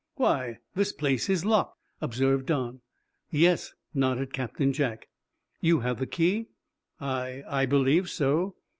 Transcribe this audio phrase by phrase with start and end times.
[0.15, 2.81] "Why, this place is locked," observed Don.
[3.29, 5.09] "Yes," nodded Captain Jack.
[5.59, 6.47] "You have the key?"
[6.99, 8.55] "I I believe so."